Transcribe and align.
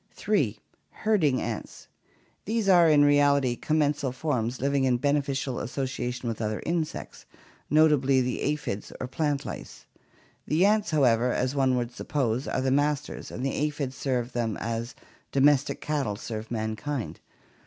Herding 1.05 1.37
attfs. 1.37 1.85
These 2.45 2.67
are 2.67 2.89
in 2.89 3.05
reality 3.05 3.55
commensal 3.55 4.11
forms 4.11 4.59
living 4.59 4.83
in 4.85 4.97
ben 4.97 5.17
eficial 5.21 5.59
association 5.61 6.27
with 6.27 6.41
other 6.41 6.59
insects, 6.65 7.27
notably 7.69 8.19
the 8.19 8.41
aphids 8.41 8.91
or 8.99 9.05
plant 9.05 9.45
lice. 9.45 9.85
The 10.47 10.65
ants, 10.65 10.89
however, 10.89 11.31
as 11.31 11.53
one 11.53 11.77
would 11.77 11.91
suppose, 11.91 12.47
are 12.47 12.61
the 12.61 12.71
masters 12.71 13.29
and 13.29 13.45
the 13.45 13.53
aphids 13.53 13.95
serve 13.95 14.33
them 14.33 14.57
as 14.57 14.95
domestic 15.31 15.81
cattle 15.81 16.15
serve 16.15 16.49
mankind. 16.49 17.19